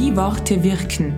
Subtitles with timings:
[0.00, 1.12] Wie Worte wirken.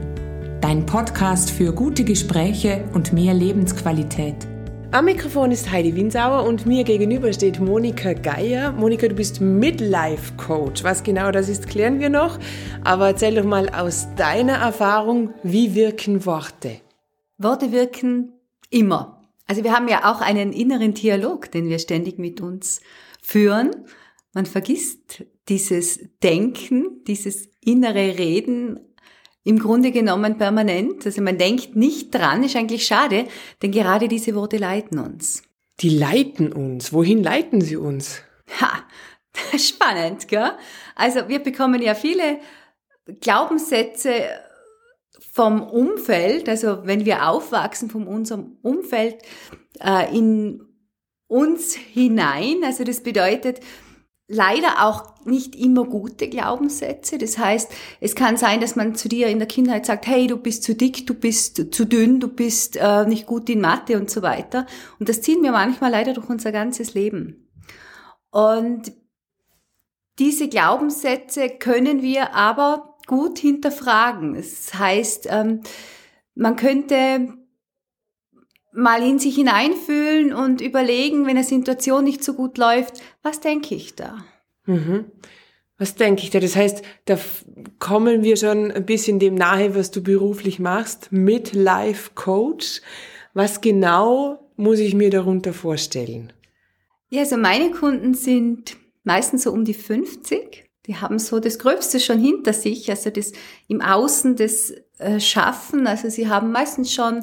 [0.63, 4.49] Dein Podcast für gute Gespräche und mehr Lebensqualität.
[4.91, 8.73] Am Mikrofon ist Heidi Winsauer und mir gegenüber steht Monika Geier.
[8.73, 10.83] Monika, du bist Midlife Coach.
[10.83, 12.39] Was genau das ist, klären wir noch.
[12.83, 16.81] Aber erzähl doch mal aus deiner Erfahrung, wie wirken Worte?
[17.37, 18.33] Worte wirken
[18.71, 19.29] immer.
[19.47, 22.81] Also wir haben ja auch einen inneren Dialog, den wir ständig mit uns
[23.21, 23.73] führen.
[24.33, 28.81] Man vergisst dieses Denken, dieses innere Reden
[29.43, 31.05] im Grunde genommen permanent.
[31.05, 33.27] Also man denkt nicht dran, ist eigentlich schade,
[33.61, 35.43] denn gerade diese Worte leiten uns.
[35.81, 36.93] Die leiten uns.
[36.93, 38.23] Wohin leiten sie uns?
[38.61, 38.85] Ha,
[39.59, 40.53] spannend, gell?
[40.95, 42.39] Also wir bekommen ja viele
[43.21, 44.25] Glaubenssätze
[45.33, 49.17] vom Umfeld, also wenn wir aufwachsen von unserem Umfeld
[49.81, 50.63] äh, in
[51.29, 52.63] uns hinein.
[52.65, 53.61] Also das bedeutet,
[54.33, 57.19] leider auch nicht immer gute Glaubenssätze.
[57.19, 57.71] Das heißt,
[58.01, 60.75] es kann sein, dass man zu dir in der Kindheit sagt, hey, du bist zu
[60.75, 64.67] dick, du bist zu dünn, du bist äh, nicht gut in Mathe und so weiter.
[65.01, 67.51] Und das ziehen wir manchmal leider durch unser ganzes Leben.
[68.31, 68.93] Und
[70.21, 74.35] diese Glaubenssätze können wir aber gut hinterfragen.
[74.35, 75.63] Das heißt, ähm,
[76.37, 77.35] man könnte
[78.73, 83.75] mal in sich hineinfühlen und überlegen, wenn eine Situation nicht so gut läuft, was denke
[83.75, 84.25] ich da?
[84.67, 85.07] Mhm.
[85.79, 86.41] Was denke ich da?
[86.41, 87.19] Das heißt, da
[87.79, 92.83] kommen wir schon ein bisschen dem nahe, was du beruflich machst, mit Life Coach.
[93.33, 96.33] Was genau muss ich mir darunter vorstellen?
[97.09, 102.01] Ja, also meine Kunden sind meistens so um die 50 die haben so das Gröbste
[102.01, 103.33] schon hinter sich, also das
[103.69, 105.87] im Außen das äh, Schaffen.
[105.87, 107.19] Also sie haben meistens schon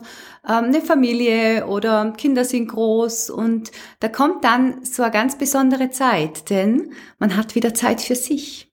[0.47, 5.89] ähm, eine Familie oder Kinder sind groß und da kommt dann so eine ganz besondere
[5.89, 8.71] Zeit, denn man hat wieder Zeit für sich.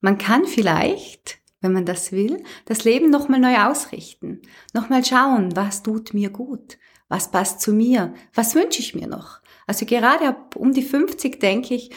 [0.00, 5.82] Man kann vielleicht, wenn man das will, das Leben nochmal neu ausrichten, nochmal schauen, was
[5.82, 6.78] tut mir gut,
[7.08, 9.40] was passt zu mir, was wünsche ich mir noch.
[9.66, 11.90] Also gerade ab um die 50 denke ich,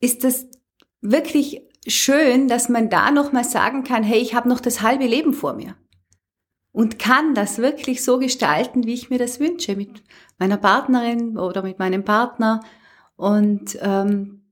[0.00, 0.46] ist das
[1.02, 5.34] wirklich schön, dass man da nochmal sagen kann, hey, ich habe noch das halbe Leben
[5.34, 5.76] vor mir.
[6.70, 10.02] Und kann das wirklich so gestalten, wie ich mir das wünsche, mit
[10.38, 12.60] meiner Partnerin oder mit meinem Partner.
[13.16, 14.42] Und ähm,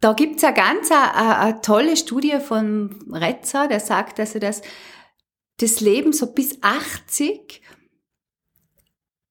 [0.00, 4.36] da gibt's ja ganz eine, eine tolle Studie von Retzer, der sagt, dass
[5.58, 7.62] das Leben so bis 80,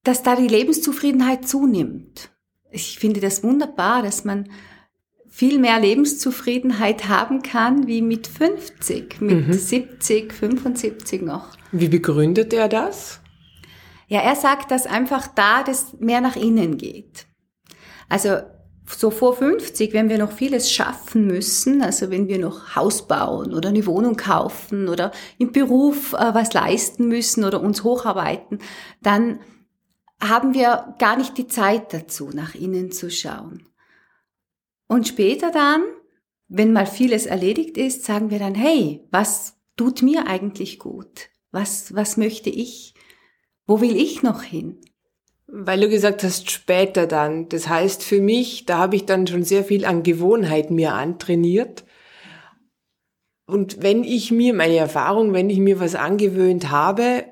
[0.02, 2.30] dass da die Lebenszufriedenheit zunimmt.
[2.70, 4.50] Ich finde das wunderbar, dass man
[5.30, 9.52] viel mehr Lebenszufriedenheit haben kann wie mit 50, mit mhm.
[9.52, 11.46] 70, 75 noch.
[11.72, 13.20] Wie begründet er das?
[14.08, 17.26] Ja, er sagt, dass einfach da das mehr nach innen geht.
[18.08, 18.38] Also
[18.86, 23.54] so vor 50, wenn wir noch vieles schaffen müssen, also wenn wir noch Haus bauen
[23.54, 28.58] oder eine Wohnung kaufen oder im Beruf äh, was leisten müssen oder uns hocharbeiten,
[29.00, 29.38] dann
[30.20, 33.69] haben wir gar nicht die Zeit dazu, nach innen zu schauen.
[34.90, 35.84] Und später dann,
[36.48, 41.30] wenn mal vieles erledigt ist, sagen wir dann, hey, was tut mir eigentlich gut?
[41.52, 42.94] Was, was möchte ich?
[43.68, 44.80] Wo will ich noch hin?
[45.46, 47.48] Weil du gesagt hast, später dann.
[47.48, 51.84] Das heißt für mich, da habe ich dann schon sehr viel an Gewohnheit mir antrainiert.
[53.46, 57.26] Und wenn ich mir meine Erfahrung, wenn ich mir was angewöhnt habe,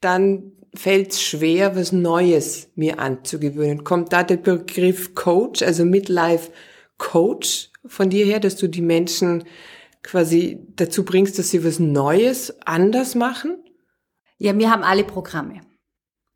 [0.00, 3.84] dann fällt es schwer, was Neues mir anzugewöhnen.
[3.84, 6.50] Kommt da der Begriff Coach, also Midlife
[6.98, 9.44] Coach von dir her, dass du die Menschen
[10.02, 13.62] quasi dazu bringst, dass sie was Neues anders machen?
[14.38, 15.60] Ja, wir haben alle Programme.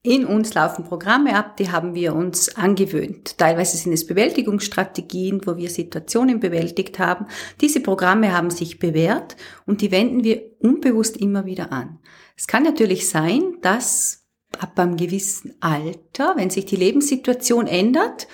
[0.05, 3.39] In uns laufen Programme ab, die haben wir uns angewöhnt.
[3.39, 7.27] Teilweise sind es Bewältigungsstrategien, wo wir Situationen bewältigt haben.
[7.61, 12.01] Diese Programme haben sich bewährt und die wenden wir unbewusst immer wieder an.
[12.37, 14.22] Es kann natürlich sein, dass
[14.61, 18.27] ab einem gewissen Alter, wenn sich die Lebenssituation ändert,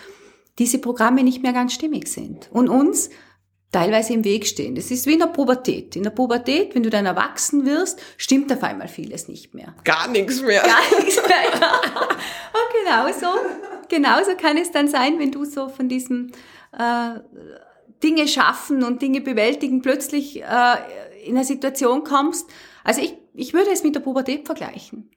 [0.58, 3.10] diese Programme nicht mehr ganz stimmig sind und uns
[3.70, 4.74] teilweise im Weg stehen.
[4.74, 5.94] Das ist wie in der Pubertät.
[5.94, 9.74] In der Pubertät, wenn du dann erwachsen wirst, stimmt auf einmal vieles nicht mehr.
[9.84, 10.62] Gar nichts mehr.
[10.62, 11.70] Gar nichts mehr.
[12.52, 13.38] Und genauso,
[13.88, 16.32] genauso kann es dann sein, wenn du so von diesem
[16.72, 17.20] äh,
[18.02, 20.76] Dinge schaffen und Dinge bewältigen plötzlich äh,
[21.24, 22.48] in eine Situation kommst.
[22.84, 25.10] Also ich, ich würde es mit der Pubertät vergleichen.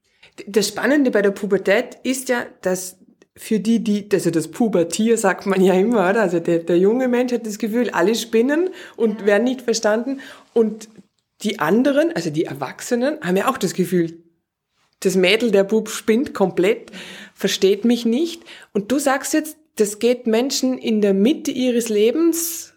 [0.48, 2.98] Das Spannende bei der Pubertät ist ja, dass
[3.36, 6.22] für die, die, also das Pubertier sagt man ja immer, oder?
[6.22, 9.26] Also der, der junge Mensch hat das Gefühl, alle spinnen und ja.
[9.28, 10.20] werden nicht verstanden.
[10.54, 10.90] Und
[11.42, 14.22] die anderen, also die Erwachsenen, haben ja auch das Gefühl,
[15.00, 16.92] das Mädel, der Bub spinnt komplett,
[17.34, 18.44] versteht mich nicht.
[18.74, 22.71] Und du sagst jetzt, das geht Menschen in der Mitte ihres Lebens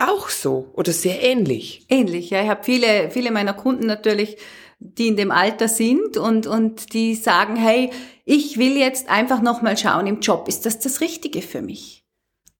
[0.00, 1.86] auch so oder sehr ähnlich?
[1.88, 2.42] Ähnlich, ja.
[2.42, 4.36] Ich habe viele, viele meiner Kunden natürlich,
[4.78, 7.90] die in dem Alter sind und, und die sagen, hey,
[8.24, 12.04] ich will jetzt einfach nochmal schauen im Job, ist das das Richtige für mich?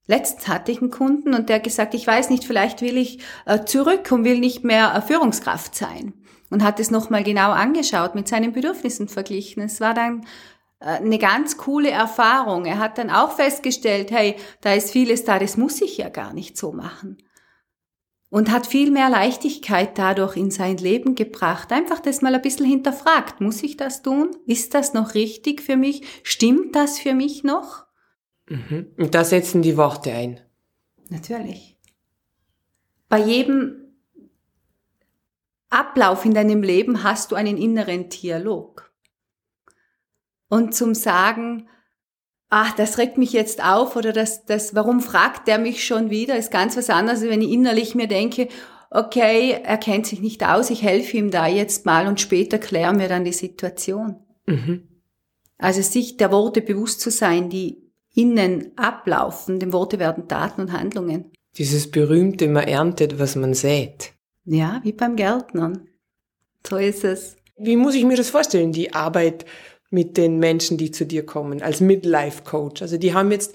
[0.07, 3.63] Letztens hatte ich einen Kunden und der gesagt, ich weiß nicht, vielleicht will ich äh,
[3.65, 6.13] zurück und will nicht mehr äh, Führungskraft sein.
[6.49, 9.63] Und hat es nochmal genau angeschaut, mit seinen Bedürfnissen verglichen.
[9.63, 10.25] Es war dann
[10.81, 12.65] äh, eine ganz coole Erfahrung.
[12.65, 16.33] Er hat dann auch festgestellt, hey, da ist vieles da, das muss ich ja gar
[16.33, 17.17] nicht so machen
[18.31, 21.71] und hat viel mehr Leichtigkeit dadurch in sein Leben gebracht.
[21.73, 23.41] Einfach das mal ein bisschen hinterfragt.
[23.41, 24.31] Muss ich das tun?
[24.47, 26.01] Ist das noch richtig für mich?
[26.23, 27.85] Stimmt das für mich noch?
[28.47, 28.87] Mhm.
[28.97, 30.39] Und da setzen die Worte ein.
[31.09, 31.77] Natürlich.
[33.09, 33.93] Bei jedem
[35.69, 38.93] Ablauf in deinem Leben hast du einen inneren Dialog.
[40.47, 41.67] Und zum Sagen,
[42.51, 46.37] ach, das regt mich jetzt auf oder das, das, warum fragt der mich schon wieder,
[46.37, 48.49] ist ganz was anderes, wenn ich innerlich mir denke,
[48.91, 52.99] okay, er kennt sich nicht aus, ich helfe ihm da jetzt mal und später klären
[52.99, 54.17] wir dann die Situation.
[54.45, 54.87] Mhm.
[55.57, 60.73] Also sich der Worte bewusst zu sein, die innen ablaufen, dem Worte werden Taten und
[60.73, 61.31] Handlungen.
[61.57, 64.11] Dieses berühmte, man erntet, was man sät.
[64.43, 65.87] Ja, wie beim Gärtnern.
[66.67, 67.37] So ist es.
[67.57, 69.45] Wie muss ich mir das vorstellen, die Arbeit
[69.91, 72.81] mit den Menschen, die zu dir kommen, als Midlife Coach.
[72.81, 73.53] Also die haben jetzt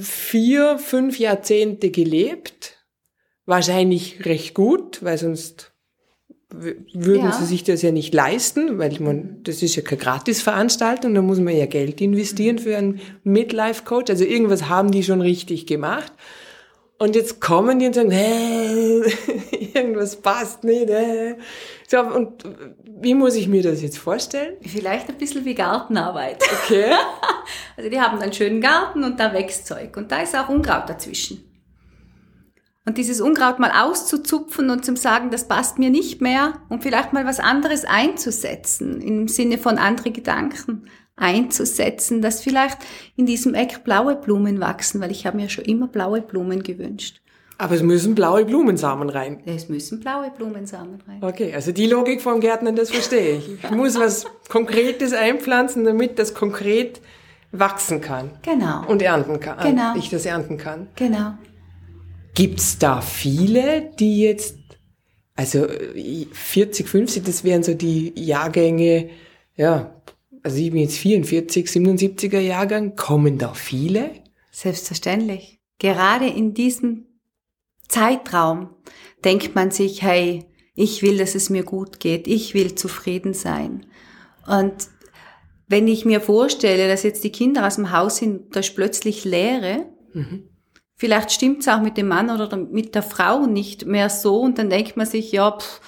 [0.00, 2.76] vier, fünf Jahrzehnte gelebt,
[3.46, 5.72] wahrscheinlich recht gut, weil sonst
[6.50, 7.32] würden ja.
[7.32, 11.40] sie sich das ja nicht leisten, weil man, das ist ja keine Gratisveranstaltung, da muss
[11.40, 14.10] man ja Geld investieren für einen Midlife Coach.
[14.10, 16.12] Also irgendwas haben die schon richtig gemacht.
[16.98, 19.02] Und jetzt kommen die und sagen, hä,
[19.74, 20.88] irgendwas passt nicht.
[20.88, 21.34] Hä.
[21.86, 22.42] So, und
[22.84, 24.56] wie muss ich mir das jetzt vorstellen?
[24.62, 26.42] Vielleicht ein bisschen wie Gartenarbeit.
[26.64, 26.92] Okay.
[27.76, 30.88] Also die haben einen schönen Garten und da wächst Zeug und da ist auch Unkraut
[30.88, 31.44] dazwischen.
[32.86, 37.12] Und dieses Unkraut mal auszuzupfen und zum sagen, das passt mir nicht mehr und vielleicht
[37.12, 42.78] mal was anderes einzusetzen, im Sinne von andere Gedanken einzusetzen, dass vielleicht
[43.16, 47.20] in diesem Eck blaue Blumen wachsen, weil ich habe mir schon immer blaue Blumen gewünscht.
[47.58, 49.40] Aber es müssen blaue Blumensamen rein.
[49.46, 51.18] Es müssen blaue Blumensamen rein.
[51.22, 53.64] Okay, also die Logik vom Gärtner, das verstehe ich.
[53.64, 57.00] Ich muss was Konkretes einpflanzen, damit das konkret
[57.52, 58.30] wachsen kann.
[58.42, 58.86] Genau.
[58.86, 59.58] Und ernten kann.
[59.62, 59.96] Genau.
[59.96, 60.88] Ich das ernten kann.
[60.96, 61.32] Genau.
[62.34, 64.58] Gibt's da viele, die jetzt,
[65.34, 65.66] also
[66.32, 69.08] 40, 50, das wären so die Jahrgänge,
[69.56, 69.94] ja,
[70.46, 74.12] also ich bin jetzt 44, 77er Jahrgang, kommen da viele?
[74.52, 75.58] Selbstverständlich.
[75.80, 77.06] Gerade in diesem
[77.88, 78.68] Zeitraum
[79.24, 80.44] denkt man sich, hey,
[80.76, 83.86] ich will, dass es mir gut geht, ich will zufrieden sein.
[84.46, 84.86] Und
[85.66, 89.24] wenn ich mir vorstelle, dass jetzt die Kinder aus dem Haus sind, da ist plötzlich
[89.24, 90.48] Leere, mhm.
[90.94, 94.58] vielleicht stimmt es auch mit dem Mann oder mit der Frau nicht mehr so und
[94.58, 95.80] dann denkt man sich, ja, pff,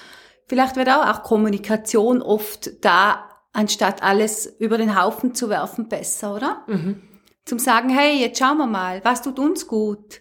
[0.46, 3.27] vielleicht wird auch, auch Kommunikation oft da
[3.58, 6.62] anstatt alles über den Haufen zu werfen, besser, oder?
[6.68, 7.02] Mhm.
[7.44, 10.20] Zum sagen, hey, jetzt schauen wir mal, was tut uns gut?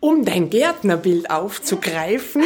[0.00, 2.42] Um dein Gärtnerbild aufzugreifen,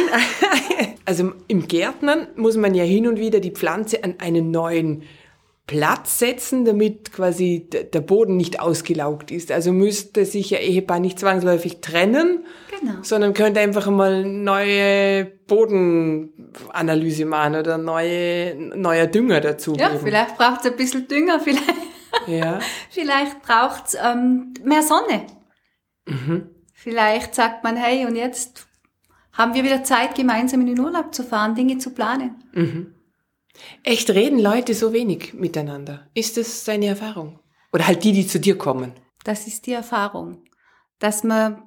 [1.05, 5.03] also im Gärtnern muss man ja hin und wieder die Pflanze an einen neuen
[5.67, 9.51] Platz setzen, damit quasi der Boden nicht ausgelaugt ist.
[9.51, 12.45] Also müsste sich ja Ehepaar nicht zwangsläufig trennen,
[12.79, 12.93] genau.
[13.01, 19.75] sondern könnte einfach mal neue Bodenanalyse machen oder neue, neuer Dünger dazu.
[19.75, 20.03] Ja, geben.
[20.05, 21.73] vielleicht braucht es ein bisschen Dünger, vielleicht,
[22.27, 22.59] ja.
[22.89, 25.27] vielleicht braucht es ähm, mehr Sonne.
[26.05, 26.49] Mhm.
[26.73, 28.67] Vielleicht sagt man, hey, und jetzt
[29.33, 32.41] haben wir wieder Zeit, gemeinsam in den Urlaub zu fahren, Dinge zu planen.
[32.53, 32.93] Mhm.
[33.83, 36.07] Echt reden Leute so wenig miteinander?
[36.13, 37.39] Ist das deine Erfahrung?
[37.73, 38.93] Oder halt die, die zu dir kommen?
[39.23, 40.43] Das ist die Erfahrung.
[40.99, 41.63] Dass man,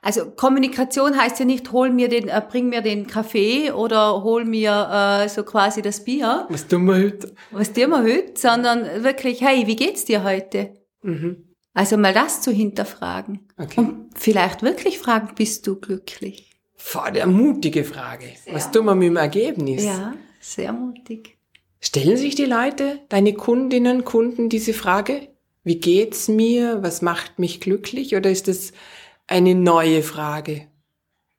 [0.00, 4.44] also Kommunikation heißt ja nicht, hol mir den, äh, bring mir den Kaffee oder hol
[4.44, 6.46] mir äh, so quasi das Bier.
[6.48, 7.34] Was tun wir heute?
[7.50, 8.32] Was tun wir heute?
[8.36, 10.74] Sondern wirklich, hey, wie geht's dir heute?
[11.02, 11.54] Mhm.
[11.74, 13.48] Also mal das zu hinterfragen.
[13.58, 13.80] Okay.
[13.80, 16.50] Und vielleicht wirklich fragen, bist du glücklich?
[16.76, 18.26] Voll eine mutige Frage.
[18.44, 19.84] Sehr Was tun wir mit dem Ergebnis?
[19.84, 20.14] Ja.
[20.42, 21.38] Sehr mutig.
[21.80, 25.28] Stellen sich die Leute, deine Kundinnen, Kunden diese Frage?
[25.62, 26.82] Wie geht's mir?
[26.82, 28.16] Was macht mich glücklich?
[28.16, 28.72] Oder ist das
[29.28, 30.66] eine neue Frage,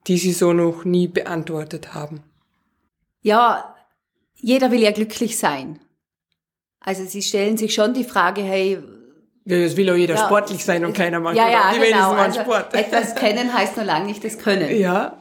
[0.08, 2.24] die sie so noch nie beantwortet haben?
[3.22, 3.76] Ja,
[4.36, 5.80] jeder will ja glücklich sein.
[6.80, 8.80] Also sie stellen sich schon die Frage, hey,
[9.46, 12.14] ja, es will auch jeder ja, sportlich sein und keiner mag ja, ja, die genau.
[12.14, 12.74] also Sport.
[12.74, 14.74] Etwas kennen heißt nur lange nicht das Können.
[14.80, 15.18] Ja.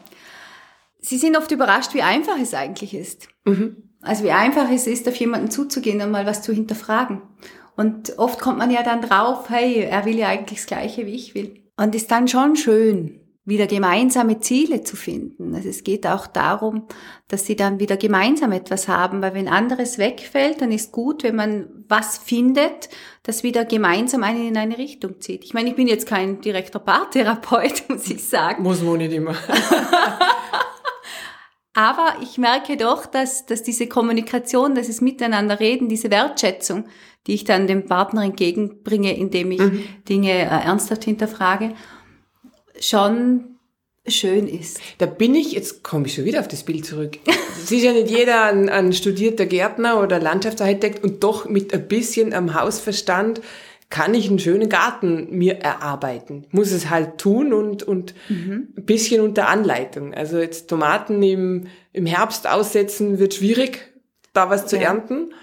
[1.04, 3.28] Sie sind oft überrascht, wie einfach es eigentlich ist.
[3.44, 3.76] Mhm.
[4.00, 7.22] Also wie einfach es ist, auf jemanden zuzugehen und mal was zu hinterfragen.
[7.76, 11.14] Und oft kommt man ja dann drauf, hey, er will ja eigentlich das Gleiche, wie
[11.14, 11.62] ich will.
[11.76, 15.54] Und ist dann schon schön, wieder gemeinsame Ziele zu finden.
[15.54, 16.86] Also es geht auch darum,
[17.26, 21.34] dass sie dann wieder gemeinsam etwas haben, weil wenn anderes wegfällt, dann ist gut, wenn
[21.34, 22.90] man was findet,
[23.24, 25.44] das wieder gemeinsam einen in eine Richtung zieht.
[25.44, 28.62] Ich meine, ich bin jetzt kein direkter Paartherapeut, muss ich sagen.
[28.62, 29.34] Muss man nicht immer.
[31.74, 36.84] Aber ich merke doch, dass, dass diese Kommunikation, das ist Miteinander reden, diese Wertschätzung,
[37.26, 39.84] die ich dann dem Partner entgegenbringe, indem ich mhm.
[40.08, 41.74] Dinge äh, ernsthaft hinterfrage,
[42.78, 43.52] schon
[44.06, 44.80] schön ist.
[44.98, 47.18] Da bin ich, jetzt komme ich schon wieder auf das Bild zurück.
[47.56, 51.86] Es ist ja nicht jeder ein, ein studierter Gärtner oder Landschaftsarchitekt und doch mit ein
[51.86, 53.40] bisschen am Hausverstand
[53.92, 56.46] kann ich einen schönen Garten mir erarbeiten.
[56.50, 58.68] Muss es halt tun und, und mhm.
[58.74, 60.14] ein bisschen unter Anleitung.
[60.14, 63.92] Also jetzt Tomaten im, im Herbst aussetzen wird schwierig,
[64.32, 64.84] da was zu ja.
[64.84, 65.34] ernten.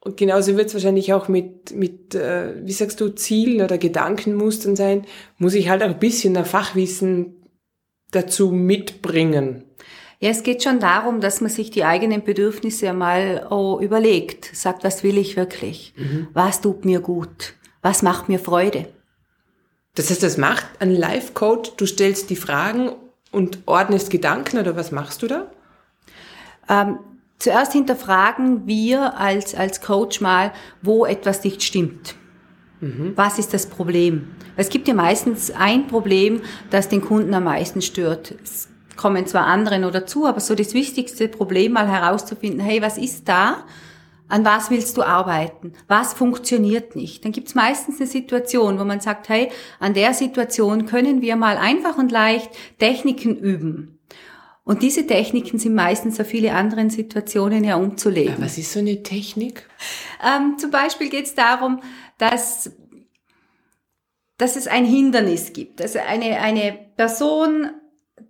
[0.00, 4.76] Und genauso wird es wahrscheinlich auch mit, mit äh, wie sagst du, Zielen oder Gedankenmustern
[4.76, 5.06] sein.
[5.38, 7.36] Muss ich halt auch ein bisschen ein Fachwissen
[8.10, 9.64] dazu mitbringen.
[10.20, 14.50] Ja, es geht schon darum, dass man sich die eigenen Bedürfnisse einmal oh, überlegt.
[14.52, 15.94] Sagt, was will ich wirklich?
[15.96, 16.28] Mhm.
[16.34, 17.54] Was tut mir gut?
[17.88, 18.84] Was macht mir Freude?
[19.94, 22.90] Das heißt, das macht ein Life-Coach, du stellst die Fragen
[23.32, 25.46] und ordnest Gedanken oder was machst du da?
[26.68, 26.98] Ähm,
[27.38, 30.52] zuerst hinterfragen wir als, als Coach mal,
[30.82, 32.14] wo etwas nicht stimmt.
[32.82, 33.14] Mhm.
[33.16, 34.32] Was ist das Problem?
[34.56, 38.34] Es gibt ja meistens ein Problem, das den Kunden am meisten stört.
[38.44, 42.98] Es kommen zwar andere noch dazu, aber so das wichtigste Problem mal herauszufinden, hey, was
[42.98, 43.64] ist da?
[44.28, 45.72] An was willst du arbeiten?
[45.86, 47.24] Was funktioniert nicht?
[47.24, 51.56] Dann gibt's meistens eine Situation, wo man sagt, hey, an der Situation können wir mal
[51.56, 53.98] einfach und leicht Techniken üben.
[54.64, 58.34] Und diese Techniken sind meistens auf viele andere Situationen ja umzulegen.
[58.34, 59.66] Ja, was ist so eine Technik?
[60.22, 61.80] Ähm, zum Beispiel geht's darum,
[62.18, 62.70] dass,
[64.36, 65.80] dass es ein Hindernis gibt.
[65.80, 67.70] Also eine, eine Person,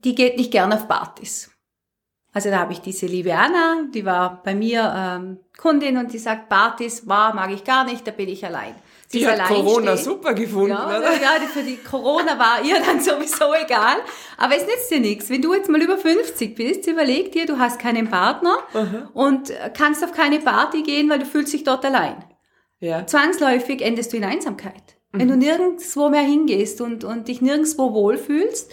[0.04, 1.50] die geht nicht gern auf Partys.
[2.32, 6.18] Also da habe ich diese liebe Anna, die war bei mir ähm, Kundin und die
[6.18, 8.75] sagt, Partys war, mag ich gar nicht, da bin ich allein.
[9.11, 10.04] Sie die hat Corona stehen.
[10.04, 11.14] super gefunden, ja, oder?
[11.14, 13.97] Ja, für die Corona war ihr dann sowieso egal.
[14.37, 15.30] Aber es nützt dir nichts.
[15.30, 19.08] Wenn du jetzt mal über 50 bist, überleg dir, du hast keinen Partner Aha.
[19.14, 22.23] und kannst auf keine Party gehen, weil du fühlst dich dort allein.
[22.80, 23.06] Ja.
[23.06, 24.99] Zwangsläufig endest du in Einsamkeit.
[25.12, 25.20] Mhm.
[25.20, 28.70] Wenn du nirgendwo mehr hingehst und, und dich nirgendwo wohlfühlst,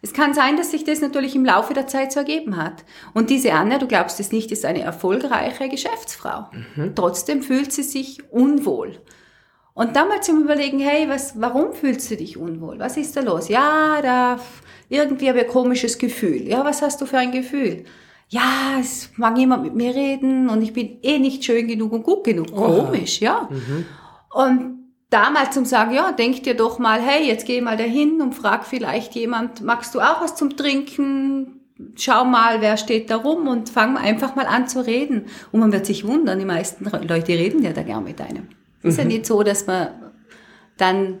[0.00, 2.84] es kann sein, dass sich das natürlich im Laufe der Zeit so ergeben hat.
[3.14, 6.46] Und diese Anna, du glaubst es nicht, ist eine erfolgreiche Geschäftsfrau.
[6.76, 6.94] Mhm.
[6.94, 9.00] Trotzdem fühlt sie sich unwohl.
[9.74, 12.78] Und dann mal zum Überlegen, hey, was, warum fühlst du dich unwohl?
[12.78, 13.48] Was ist da los?
[13.48, 14.40] Ja, da,
[14.88, 16.48] irgendwie habe ich ein komisches Gefühl.
[16.48, 17.84] Ja, was hast du für ein Gefühl?
[18.28, 22.02] Ja, es mag jemand mit mir reden und ich bin eh nicht schön genug und
[22.02, 22.52] gut genug.
[22.52, 23.48] Komisch, ja.
[23.50, 23.86] Mhm.
[24.30, 24.77] Und
[25.10, 28.64] damals zum sagen, ja, denk dir doch mal, hey, jetzt geh mal dahin und frag
[28.66, 31.60] vielleicht jemand, magst du auch was zum Trinken?
[31.94, 35.26] Schau mal, wer steht da rum und fang einfach mal an zu reden.
[35.52, 38.48] Und man wird sich wundern, die meisten Leute reden ja da gern mit einem.
[38.82, 39.10] Es ist mhm.
[39.10, 39.88] ja nicht so, dass man
[40.76, 41.20] dann,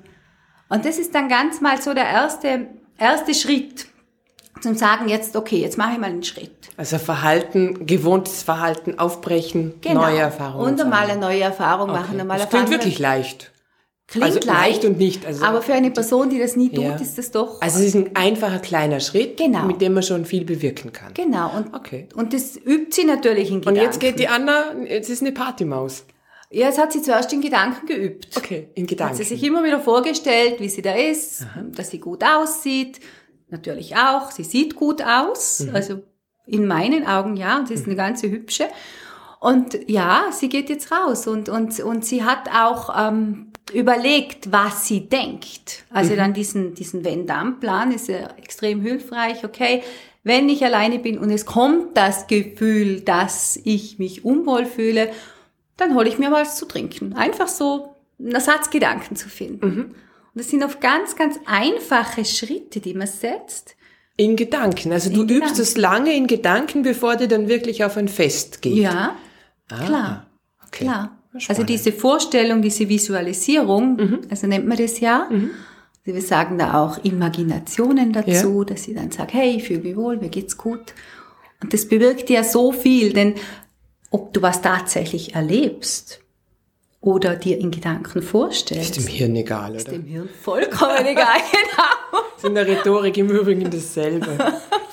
[0.68, 2.68] und das ist dann ganz mal so der erste,
[2.98, 3.86] erste Schritt,
[4.60, 6.70] zum sagen jetzt, okay, jetzt mache ich mal einen Schritt.
[6.76, 10.02] Also Verhalten, gewohntes Verhalten aufbrechen, genau.
[10.02, 10.72] neue Erfahrungen.
[10.72, 12.00] Und einmal eine neue Erfahrung okay.
[12.00, 12.20] machen.
[12.20, 13.52] Einmal das klingt wirklich leicht.
[14.08, 15.26] Klingt also leicht, und nicht.
[15.26, 16.96] Also aber für eine Person, die das nie tut, ja.
[16.96, 17.60] ist das doch.
[17.60, 19.66] Also es ist ein einfacher kleiner Schritt, genau.
[19.66, 21.12] mit dem man schon viel bewirken kann.
[21.12, 21.54] Genau.
[21.54, 22.08] Und, okay.
[22.14, 23.80] und das übt sie natürlich in Gedanken.
[23.80, 26.06] Und jetzt geht die Anna, jetzt ist eine Partymaus.
[26.50, 28.34] Ja, jetzt hat sie zuerst in Gedanken geübt.
[28.34, 29.12] Okay, in Gedanken.
[29.12, 31.64] Hat sie sich immer wieder vorgestellt, wie sie da ist, Aha.
[31.74, 33.00] dass sie gut aussieht.
[33.50, 35.60] Natürlich auch, sie sieht gut aus.
[35.60, 35.74] Mhm.
[35.74, 36.02] Also
[36.46, 38.68] in meinen Augen ja, und sie ist eine ganze hübsche.
[39.40, 44.86] Und ja, sie geht jetzt raus und, und, und sie hat auch ähm, überlegt, was
[44.86, 45.84] sie denkt.
[45.90, 46.16] Also mhm.
[46.16, 49.44] dann diesen, diesen Wenn-Dann-Plan ist ja extrem hilfreich.
[49.44, 49.82] Okay,
[50.24, 55.10] wenn ich alleine bin und es kommt das Gefühl, dass ich mich unwohl fühle,
[55.76, 57.14] dann hole ich mir was zu trinken.
[57.14, 59.66] Einfach so einen Ersatzgedanken zu finden.
[59.66, 59.84] Mhm.
[59.84, 59.94] Und
[60.34, 63.76] das sind oft ganz, ganz einfache Schritte, die man setzt.
[64.16, 64.92] In Gedanken.
[64.92, 65.44] Also du Gedanken.
[65.44, 68.78] übst es lange in Gedanken, bevor du dann wirklich auf ein Fest gehst.
[68.78, 69.16] Ja,
[69.70, 70.26] ah, klar.
[70.66, 70.84] Okay.
[70.84, 71.18] Klar.
[71.36, 71.50] Spannend.
[71.50, 74.20] Also diese Vorstellung, diese Visualisierung, mhm.
[74.30, 75.28] also nennt man das ja.
[75.30, 75.50] Mhm.
[76.06, 78.64] Also wir sagen da auch Imaginationen dazu, ja.
[78.64, 80.94] dass sie dann sagt, hey, ich fühle mich wohl, mir geht's gut.
[81.62, 83.34] Und das bewirkt ja so viel, denn
[84.10, 86.20] ob du was tatsächlich erlebst
[87.00, 88.96] oder dir in Gedanken vorstellst.
[88.96, 89.78] Ist dem Hirn egal, oder?
[89.78, 92.22] Ist dem Hirn vollkommen egal, genau.
[92.36, 94.38] Ist in der Rhetorik im Übrigen dasselbe.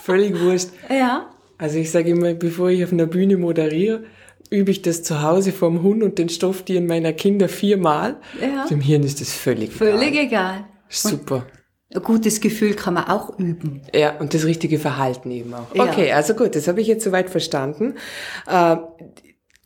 [0.02, 0.70] Völlig wurscht.
[0.90, 1.30] Ja.
[1.58, 4.04] Also ich sage immer, bevor ich auf einer Bühne moderiere,
[4.50, 8.18] übe ich das zu Hause vom Hund und den Stofftieren meiner Kinder viermal.
[8.42, 8.66] Ja.
[8.68, 10.02] Dem Hirn ist das völlig, völlig egal.
[10.02, 10.66] Völlig egal.
[10.90, 11.48] Super.
[11.94, 13.82] ein gutes Gefühl kann man auch üben.
[13.94, 15.72] Ja, und das richtige Verhalten eben auch.
[15.72, 16.16] Okay, ja.
[16.16, 17.96] also gut, das habe ich jetzt soweit verstanden.
[18.48, 18.78] Äh,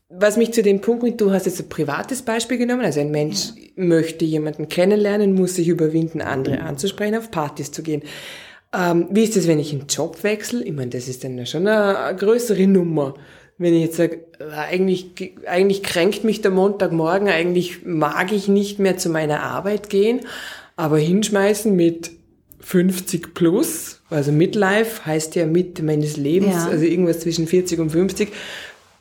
[0.09, 3.11] was mich zu dem Punkt bringt, du hast jetzt ein privates Beispiel genommen, also ein
[3.11, 3.63] Mensch ja.
[3.75, 8.01] möchte jemanden kennenlernen, muss sich überwinden, andere anzusprechen, auf Partys zu gehen.
[8.73, 10.63] Ähm, wie ist das, wenn ich einen Job wechsle?
[10.63, 13.15] Ich meine, das ist dann schon eine größere Nummer.
[13.59, 15.11] Wenn ich jetzt sage, äh, eigentlich,
[15.45, 20.21] eigentlich kränkt mich der Montagmorgen, eigentlich mag ich nicht mehr zu meiner Arbeit gehen,
[20.77, 22.11] aber hinschmeißen mit
[22.61, 26.69] 50 plus, also Midlife heißt ja Mitte meines Lebens, ja.
[26.69, 28.29] also irgendwas zwischen 40 und 50,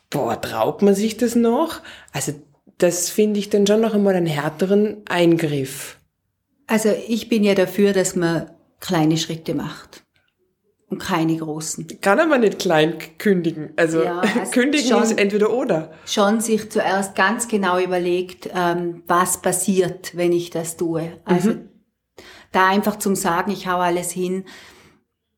[0.09, 1.81] boah, traut man sich das noch?
[2.11, 2.33] Also
[2.77, 5.97] das finde ich dann schon noch einmal einen härteren Eingriff.
[6.67, 8.49] Also ich bin ja dafür, dass man
[8.81, 10.03] kleine Schritte macht
[10.89, 11.87] und keine großen.
[12.01, 13.71] Kann aber nicht klein kündigen.
[13.75, 15.91] Also, ja, also kündigen schon, ist entweder oder.
[16.05, 21.19] Schon sich zuerst ganz genau überlegt, ähm, was passiert, wenn ich das tue.
[21.25, 21.69] Also mhm.
[22.51, 24.45] da einfach zum Sagen, ich hau alles hin.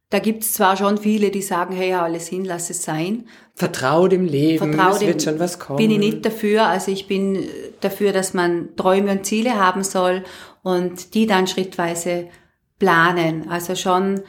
[0.09, 3.27] Da gibt's zwar schon viele, die sagen, hey, hau alles hin, lass es sein.
[3.55, 5.77] Vertrau dem Leben, Vertrau es dem, wird schon was kommen.
[5.77, 6.65] Bin ich nicht dafür.
[6.67, 7.45] Also ich bin
[7.81, 10.23] dafür, dass man Träume und Ziele haben soll
[10.63, 12.27] und die dann schrittweise
[12.79, 13.47] planen.
[13.49, 14.21] Also schon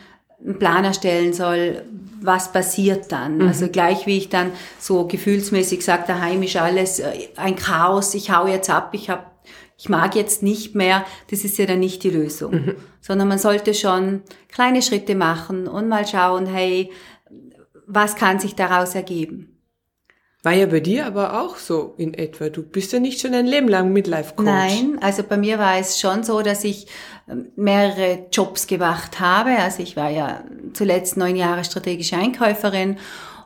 [0.44, 1.82] einen Plan erstellen soll,
[2.20, 3.38] was passiert dann.
[3.38, 3.48] Mhm.
[3.48, 8.30] Also gleich wie ich dann so gefühlsmäßig sage, daheim ist alles äh, ein Chaos, ich
[8.30, 9.44] hau jetzt ab, ich hab,
[9.76, 12.52] ich mag jetzt nicht mehr, das ist ja dann nicht die Lösung.
[12.52, 12.74] Mhm.
[13.00, 16.90] Sondern man sollte schon kleine Schritte machen und mal schauen, hey,
[17.86, 19.51] was kann sich daraus ergeben?
[20.44, 22.48] War ja bei dir aber auch so in etwa.
[22.48, 24.44] Du bist ja nicht schon ein Leben lang Midlife-Coach.
[24.44, 26.88] Nein, also bei mir war es schon so, dass ich
[27.28, 29.50] ähm, mehrere Jobs gemacht habe.
[29.50, 32.98] Also ich war ja zuletzt neun Jahre strategische Einkäuferin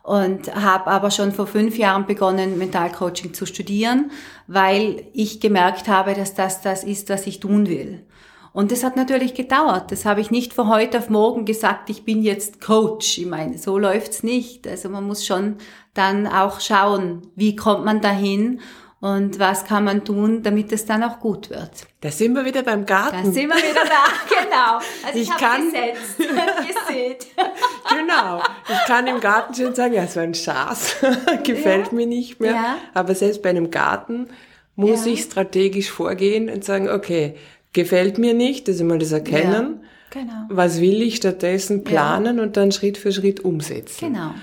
[0.04, 4.10] und habe aber schon vor fünf Jahren begonnen, Mentalcoaching zu studieren,
[4.46, 8.06] weil ich gemerkt habe, dass das das ist, was ich tun will.
[8.54, 9.92] Und das hat natürlich gedauert.
[9.92, 13.18] Das habe ich nicht von heute auf morgen gesagt, ich bin jetzt Coach.
[13.18, 14.66] Ich meine, so läuft's nicht.
[14.66, 15.56] Also man muss schon
[15.96, 18.60] dann auch schauen, wie kommt man dahin
[19.00, 21.70] und was kann man tun, damit es dann auch gut wird.
[22.00, 23.24] Da sind wir wieder beim Garten.
[23.24, 24.78] Da sind wir wieder da, genau.
[25.06, 26.18] Also ich, ich kann gesetzt,
[26.88, 27.26] gesät.
[27.90, 28.42] genau.
[28.68, 30.96] Ich kann im Garten schon sagen, ja, so ein Schaß
[31.44, 31.92] gefällt ja.
[31.92, 32.52] mir nicht mehr.
[32.52, 32.78] Ja.
[32.94, 34.28] Aber selbst bei einem Garten
[34.76, 35.12] muss ja.
[35.12, 37.36] ich strategisch vorgehen und sagen, okay,
[37.72, 39.84] gefällt mir nicht, das ist immer das Erkennen.
[40.10, 40.46] Genau.
[40.48, 44.12] Was will ich stattdessen planen und dann Schritt für Schritt umsetzen.
[44.12, 44.34] Genau.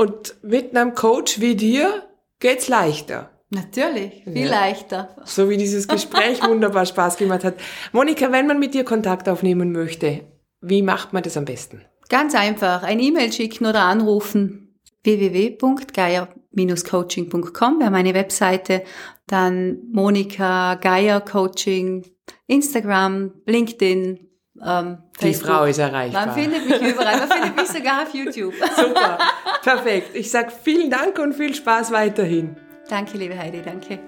[0.00, 2.04] Und mit einem Coach wie dir
[2.38, 3.28] geht's leichter.
[3.50, 4.50] Natürlich, viel ja.
[4.50, 5.14] leichter.
[5.26, 7.56] So wie dieses Gespräch wunderbar Spaß gemacht hat.
[7.92, 10.22] Monika, wenn man mit dir Kontakt aufnehmen möchte,
[10.62, 11.84] wie macht man das am besten?
[12.08, 14.74] Ganz einfach, ein E-Mail schicken oder anrufen.
[15.04, 18.84] www.geier-coaching.com wäre meine Webseite.
[19.26, 22.06] Dann Monika Geier Coaching
[22.46, 24.29] Instagram, LinkedIn,
[24.64, 26.26] ähm, Die Frau ist erreichbar.
[26.26, 27.18] Man findet mich überall.
[27.18, 28.54] Man findet mich sogar auf YouTube.
[28.76, 29.18] Super.
[29.62, 30.14] Perfekt.
[30.14, 32.56] Ich sage vielen Dank und viel Spaß weiterhin.
[32.88, 33.62] Danke, liebe Heidi.
[33.62, 34.00] Danke.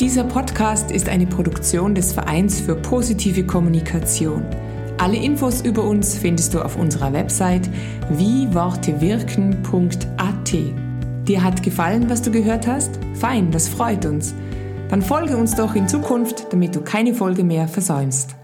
[0.00, 4.44] Dieser Podcast ist eine Produktion des Vereins für positive Kommunikation.
[4.98, 7.68] Alle Infos über uns findest du auf unserer Website
[8.10, 10.54] wiewortewirken.at.
[11.28, 12.98] Dir hat gefallen, was du gehört hast?
[13.14, 14.34] Fein, das freut uns.
[14.88, 18.34] Dann folge uns doch in Zukunft, damit du keine Folge mehr versäumst.